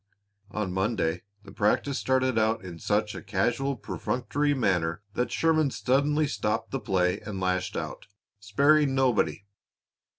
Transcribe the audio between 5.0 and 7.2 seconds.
that Sherman suddenly stopped the play